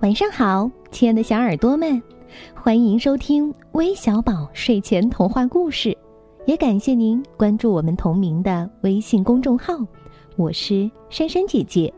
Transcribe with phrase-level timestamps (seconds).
[0.00, 2.00] 晚上好，亲爱的小耳朵们，
[2.54, 5.96] 欢迎收听微小宝睡前童话故事，
[6.44, 9.74] 也感谢您关注我们同名的微信公众号。
[10.36, 11.92] 我是珊珊姐姐。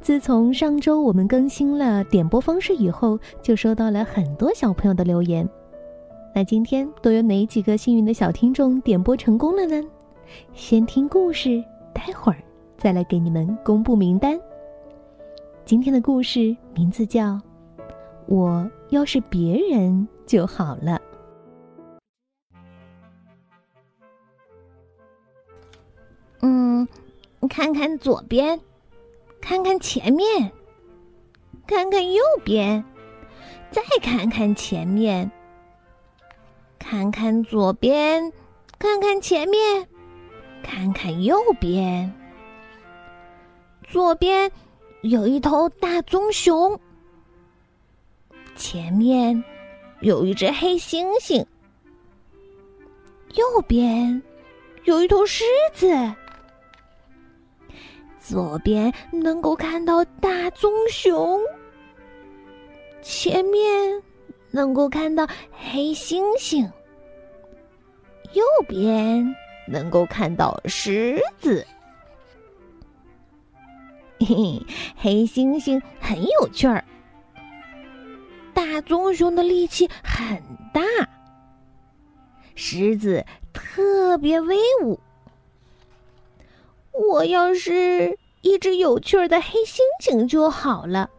[0.00, 5.48] 自从上周我们更新了点播方式以后，就收到了很多小朋友的留言。
[6.34, 9.80] 那今天都有哪几个幸运的小听众点播成功了呢？
[10.54, 11.62] 先听故事，
[11.94, 12.38] 待会儿
[12.76, 14.36] 再来给你们公布名单。
[15.66, 17.28] 今天的故事名字叫
[18.26, 21.00] 《我要是别人就好了》。
[26.40, 26.86] 嗯，
[27.48, 28.60] 看看左边，
[29.40, 30.52] 看看前面，
[31.66, 32.84] 看看右边，
[33.70, 35.30] 再看看前面，
[36.78, 38.30] 看看左边，
[38.78, 39.88] 看看前面，
[40.62, 42.12] 看看右边，
[43.82, 44.52] 左边。
[45.04, 46.80] 有一头大棕熊，
[48.56, 49.44] 前面
[50.00, 51.44] 有一只黑猩猩，
[53.34, 54.22] 右边
[54.84, 55.94] 有一头狮子，
[58.18, 61.38] 左边能够看到大棕熊，
[63.02, 64.02] 前面
[64.50, 66.62] 能够看到黑猩猩，
[68.32, 69.36] 右边
[69.68, 71.66] 能够看到狮子。
[74.24, 76.82] 嘿嘿，黑猩猩很有趣儿，
[78.54, 80.80] 大棕熊的力气很大，
[82.54, 84.98] 狮子特别威武。
[86.92, 91.10] 我要是一只有趣儿的黑猩猩就好了，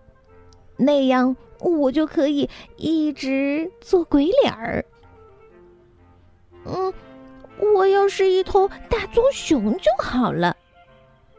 [0.78, 4.84] 那样我就可以一直做鬼脸儿。
[6.66, 6.94] 嗯，
[7.76, 10.58] 我要是一头大棕熊就好了。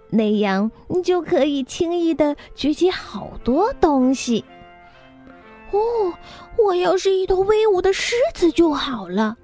[0.09, 4.45] 那样你就可以轻易的举起好多东西。
[5.73, 6.15] 哦，
[6.57, 9.37] 我要是一头威武的狮子就好了，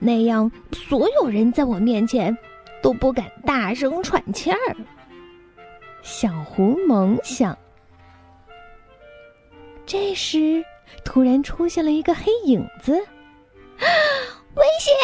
[0.00, 2.36] 那样所有人在我面前
[2.82, 4.58] 都不敢大声喘气儿。
[6.02, 7.56] 小狐萌想。
[9.84, 10.64] 这时，
[11.04, 12.92] 突然出现了一个黑影子，
[14.54, 14.94] 危险！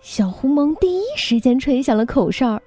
[0.00, 2.60] 小狐萌第一时间吹响了口哨。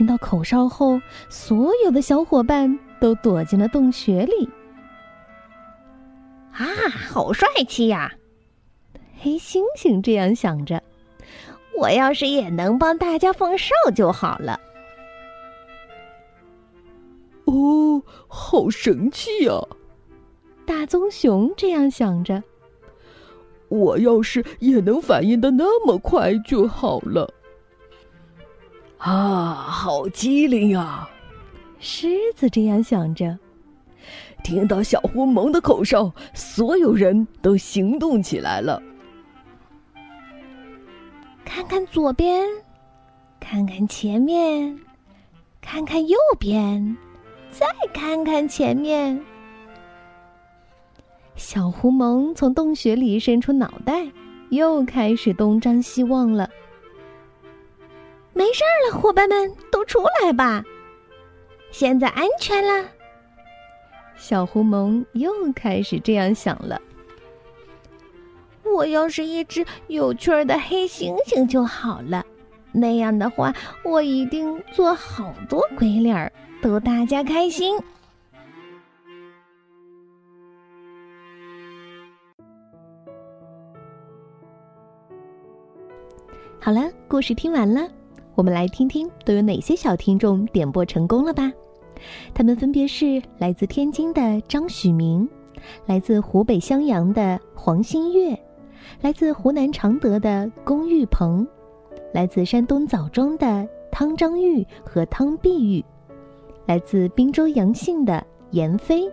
[0.00, 4.48] 听到口哨后，所有的小伙伴都躲进了洞穴里。
[6.52, 8.10] 啊，好帅气呀！
[9.20, 10.82] 黑猩猩这样想着
[11.78, 14.58] ：“我要是也能帮大家放哨就好了。”
[17.44, 19.52] 哦，好神气呀！
[20.64, 22.42] 大棕熊这样想着
[23.68, 27.30] ：“我要是也能反应的那么快就好了。”
[29.00, 31.08] 啊，好机灵呀！
[31.78, 33.38] 狮子这样想着。
[34.44, 38.82] 听到小狐獴的口哨，所有人都行动起来了。
[41.46, 42.46] 看看左边，
[43.40, 44.78] 看看前面，
[45.62, 46.96] 看看右边，
[47.50, 49.18] 再看看前面。
[51.36, 54.06] 小狐獴从洞穴里伸出脑袋，
[54.50, 56.50] 又开始东张西望了。
[58.32, 60.64] 没事了，伙伴们都出来吧！
[61.70, 62.88] 现在安全了。
[64.16, 66.80] 小狐萌又开始这样想了：
[68.64, 72.24] 我要是一只有趣儿的黑猩猩就好了，
[72.72, 73.54] 那样的话，
[73.84, 76.32] 我一定做好多鬼脸儿，
[76.62, 77.78] 逗大家开心。
[86.60, 87.88] 好了，故事听完了。
[88.40, 91.52] 我们来听听都有哪些小听众点播成功了吧？
[92.32, 95.28] 他们分别是来自天津的张许明，
[95.84, 98.34] 来自湖北襄阳的黄新月，
[99.02, 101.46] 来自湖南常德的龚玉鹏，
[102.14, 105.84] 来自山东枣庄的汤张玉和汤碧玉，
[106.64, 109.06] 来自滨州阳信的闫飞。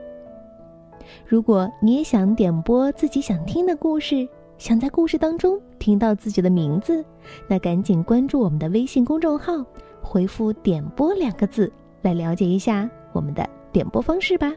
[1.26, 4.26] 如果你也想点播自己想听的故事，
[4.58, 7.04] 想在故事当中听到自己的名字，
[7.48, 9.54] 那赶紧关注我们的微信公众号，
[10.02, 11.72] 回复“点播”两个字
[12.02, 14.52] 来了解一下我们的点播方式吧。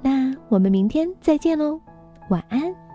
[0.00, 1.78] 那我们明天再见喽，
[2.30, 2.89] 晚安。